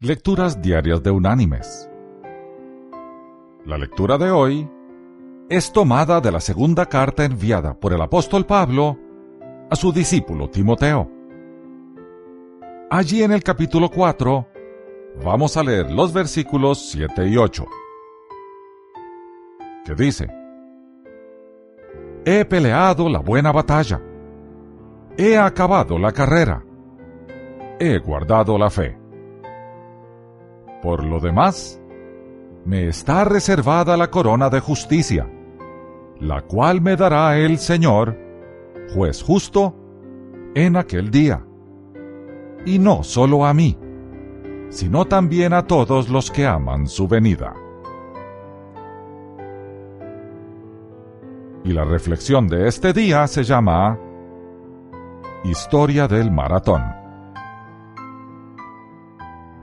[0.00, 1.90] Lecturas Diarias de Unánimes.
[3.64, 4.70] La lectura de hoy
[5.48, 8.96] es tomada de la segunda carta enviada por el apóstol Pablo
[9.68, 11.10] a su discípulo Timoteo.
[12.88, 14.46] Allí en el capítulo 4
[15.24, 17.66] vamos a leer los versículos 7 y 8,
[19.84, 20.28] que dice,
[22.24, 24.00] He peleado la buena batalla,
[25.16, 26.64] he acabado la carrera,
[27.80, 29.07] he guardado la fe.
[30.88, 31.78] Por lo demás,
[32.64, 35.30] me está reservada la corona de justicia,
[36.18, 38.16] la cual me dará el Señor,
[38.94, 39.74] juez justo,
[40.54, 41.44] en aquel día.
[42.64, 43.78] Y no solo a mí,
[44.70, 47.52] sino también a todos los que aman su venida.
[51.64, 53.98] Y la reflexión de este día se llama
[55.44, 57.07] Historia del Maratón.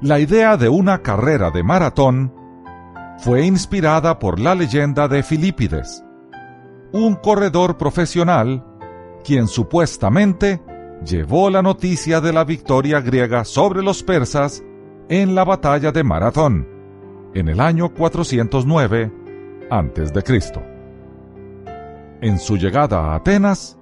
[0.01, 2.33] La idea de una carrera de maratón
[3.17, 6.03] fue inspirada por la leyenda de Filipides,
[6.91, 8.63] un corredor profesional
[9.23, 10.61] quien supuestamente
[11.05, 14.63] llevó la noticia de la victoria griega sobre los persas
[15.07, 16.67] en la batalla de Maratón
[17.33, 19.11] en el año 409
[19.69, 20.41] a.C.
[22.21, 23.77] En su llegada a Atenas,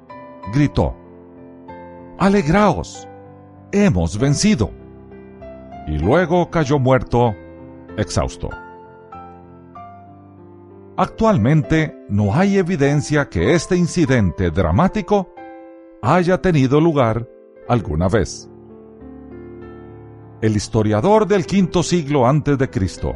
[0.54, 0.96] gritó,
[2.20, 3.08] Alegraos,
[3.72, 4.83] hemos vencido
[5.88, 7.36] y luego cayó muerto,
[7.98, 8.50] exhausto.
[10.96, 15.34] Actualmente no hay evidencia que este incidente dramático
[16.02, 17.28] haya tenido lugar
[17.68, 18.50] alguna vez.
[20.42, 23.16] El historiador del quinto siglo antes de Cristo,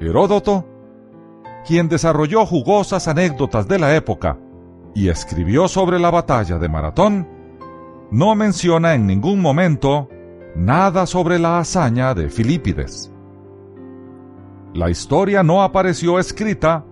[0.00, 0.66] Heródoto,
[1.66, 4.38] quien desarrolló jugosas anécdotas de la época
[4.94, 7.28] y escribió sobre la batalla de Maratón,
[8.10, 10.08] no menciona en ningún momento
[10.54, 13.10] nada sobre la hazaña de Filipides.
[14.72, 16.84] La historia no apareció escrita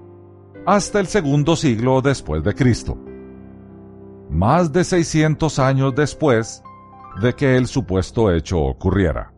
[0.67, 2.97] hasta el segundo siglo después de Cristo,
[4.31, 6.63] más de 600 años después
[7.21, 9.33] de que el supuesto hecho ocurriera.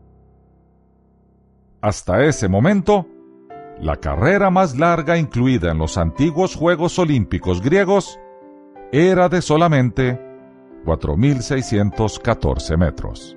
[1.80, 3.06] Hasta ese momento,
[3.80, 8.18] la carrera más larga incluida en los antiguos Juegos Olímpicos griegos
[8.92, 10.20] era de solamente
[10.84, 13.36] 4.614 metros.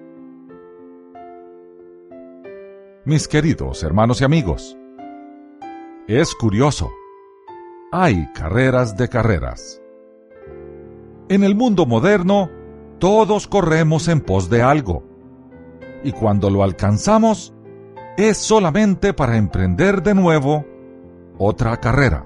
[3.07, 4.77] Mis queridos hermanos y amigos.
[6.09, 6.91] Es curioso.
[7.89, 9.81] Hay carreras de carreras.
[11.29, 12.49] En el mundo moderno,
[12.99, 15.05] todos corremos en pos de algo.
[16.03, 17.53] Y cuando lo alcanzamos,
[18.17, 20.65] es solamente para emprender de nuevo
[21.37, 22.25] otra carrera.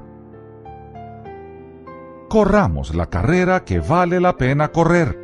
[2.27, 5.15] Corramos la carrera que vale la pena correr,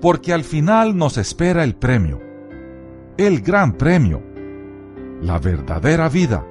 [0.00, 2.20] porque al final nos espera el premio,
[3.16, 4.25] el gran premio,
[5.20, 6.44] la verdadera vida,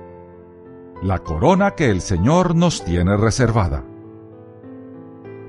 [1.01, 3.83] la corona que el Señor nos tiene reservada.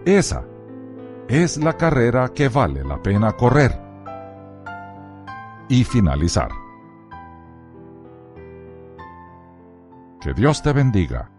[0.04, 0.44] Esa
[1.28, 3.80] es la carrera que vale la pena correr
[5.68, 6.50] y finalizar.
[10.20, 11.35] Que Dios te bendiga.